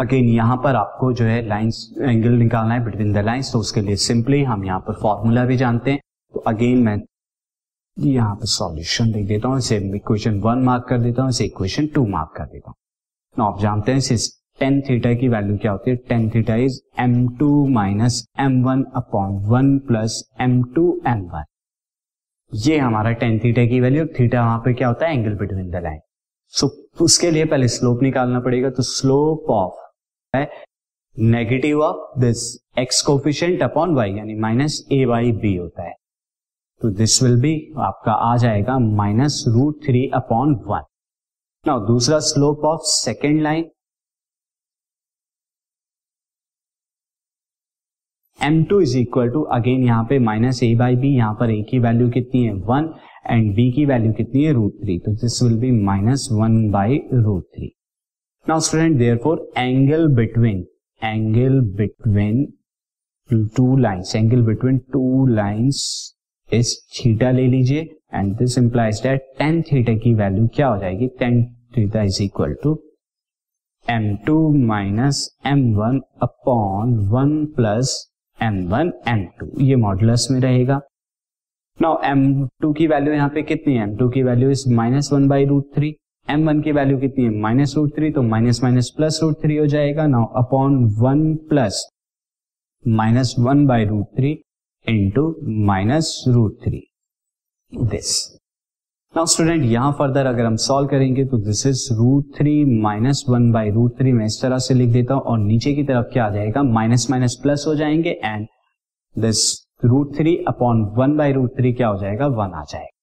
[0.00, 3.80] Again यहाँ पर आपको जो है लाइंस एंगल निकालना है बिटवीन द लाइंस तो उसके
[3.80, 6.00] लिए सिंपली हम यहाँ पर फॉर्मूला भी जानते हैं।
[6.34, 6.96] तो अगेन मैं
[7.96, 11.86] यहाँ पर सॉल्यूशन लिख देता हूँ, इसे इक्वेशन वन मार्क कर देता हूँ, इसे इक्वेशन
[11.94, 14.16] टू मार्क कर देता हूँ। आप जानते हैं
[14.60, 15.96] टेन थीटा की वैल्यू क्या होती है?
[15.98, 21.44] Tan theta is M two minus M one upon one plus M two M one
[22.52, 25.18] ये हमारा टेन थीटा की वैल्यू थीटा वहाँ पे क्या होता है?
[25.18, 26.00] Angle between the line
[26.54, 29.79] so उसके लिए पहले स्लोप निकालना पड़ेगा तो स्लोप ऑफ़
[30.34, 30.48] है
[31.16, 32.42] negative of this
[32.78, 35.94] x coefficient upon y यानी माइनस ए वाई बी होता है।
[36.80, 37.54] तो दिस विल बी
[37.86, 40.84] आपका आ जाएगा minus root three upon one
[41.64, 43.70] now दूसरा slope of second line
[48.40, 51.60] M two is equal to again यहाँ पे माइनस ए बाई बी यहाँ पर ए
[51.70, 52.52] की वैल्यू कितनी है?
[52.52, 52.88] वन
[53.26, 54.52] एंड बी की वैल्यू कितनी है?
[54.52, 57.72] रूट थ्री तो this will be minus one by root three
[58.50, 60.64] now student therefore angle between
[61.02, 62.44] angle between
[63.56, 65.82] two lines angle between two lines
[66.48, 67.80] इस थीटा ले लीजिए
[68.14, 71.08] and this implies that tan theta की value क्या हो जाएगी?
[71.18, 71.44] Tan
[71.76, 72.74] theta is equal to
[73.86, 74.36] M two
[74.66, 77.94] minus M one upon one plus
[78.38, 80.80] M one M two ये modulus में रहेगा।
[81.78, 83.82] नाउ एम टू की वैल्यू यहाँ पे कितनी है?
[83.82, 85.94] एम टू की value is minus one by root three
[86.30, 87.30] M one की वैल्यू कितनी है?
[87.40, 91.86] माइनस रूट थ्री तो minus minus plus root three हो जाएगा। Now upon one plus
[92.84, 94.30] minus one by root three
[94.86, 95.34] into
[95.66, 96.82] minus root three
[97.72, 98.12] this
[99.14, 103.50] now student यहाँ further अगर हम solve करेंगे तो this is root three minus one
[103.52, 106.24] by root three मैं इस तरह से लिख देता हूँ, और नीचे की तरफ़ क्या
[106.24, 106.62] आ जाएगा?
[106.62, 108.46] माइनस माइनस प्लस हो जाएँगे and
[109.16, 109.42] this
[109.84, 112.26] root three upon one by root three क्या हो जाएगा?
[112.26, 112.99] वन आ जाएगा।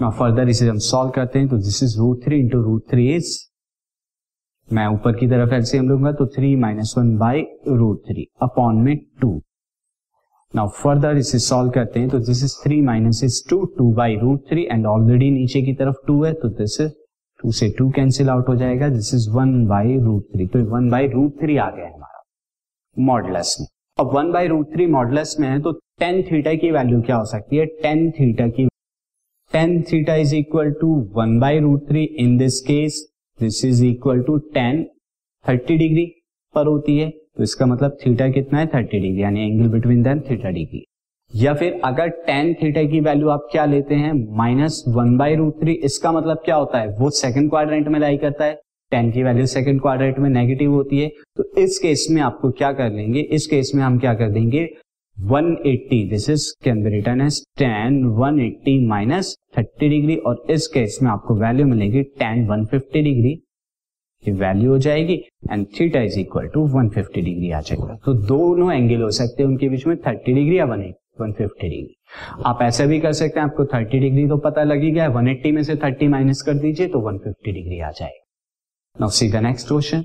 [0.00, 3.06] नाउ फर्दर इसे हम सॉल्व करते हैं तो this is root three into root three
[3.14, 3.30] is
[4.72, 8.96] मैं ऊपर की तरफ़ एलसीएम लूँगा तो three minus one by root three upon में
[9.20, 9.30] टू
[10.54, 14.16] नाउ फर्दर इसे सॉल्व करते हैं तो this is three minus is two two by
[14.16, 16.92] root three and already नीचे की तरफ़ टू है तो दिस इज़
[17.42, 20.88] टू से टू कैंसिल आउट हो जाएगा this is one by root three तो वन
[20.90, 22.22] बाई रूट थ्री आ गया हमारा
[22.98, 23.66] मॉडलस में।
[23.98, 27.24] अब one by root three modulus में है तो टेन थीटा की वैल्यू क्या हो
[27.24, 27.66] सकती है?
[27.66, 28.68] टेन थीटा की
[29.52, 33.00] tan theta is equal to one by root three in this case
[33.38, 34.82] this is equal to tan
[35.44, 36.04] thirty degree
[36.54, 38.66] पर होती है। तो इसका मतलब थीटा कितना है?
[38.66, 40.84] थर्टी डिग्री यानी angle between then theta degree
[41.32, 44.12] या फिर अगर टेन थीटा की वैल्यू आप क्या लेते हैं?
[44.36, 46.88] Minus one by root three इसका मतलब क्या होता है?
[46.98, 48.60] वो सेकंड क्वाड्रेंट में लाई करता है।
[48.92, 52.72] टेन की वैल्यू सेकंड क्वाड्रेंट में नेगेटिव होती है। तो इस केस में आपको क्या
[52.72, 53.20] कर लेंगे?
[53.20, 54.68] इस केस में हम क्या कर देंगे?
[55.18, 60.98] 180 this is can be written as tan 180 minus 30 degree, और इस केस
[61.02, 63.34] में आपको वैल्यू मिलेगी टेन 150 डिग्री।
[64.24, 65.14] की वैल्यू हो जाएगी
[65.52, 69.50] and theta is equal to 150 degree आ जाएगा। तो दोनों एंगल हो सकते हैं
[69.50, 71.94] उनके बीच में 30 डिग्री या 150 डिग्री।
[72.46, 75.62] आप ऐसे भी कर सकते हैं, आपको 30 डिग्री तो पता लगी गया 180 में
[75.62, 78.24] से 30 माइनस कर दीजिए तो 150 डिग्री आ जाएगा।
[78.96, 80.04] Now see the next question